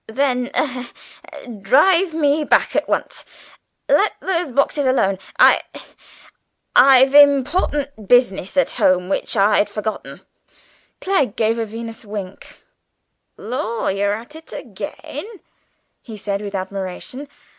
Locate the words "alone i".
4.87-5.61